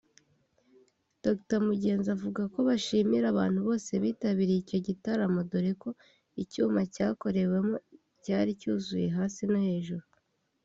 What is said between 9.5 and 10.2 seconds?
no hejuru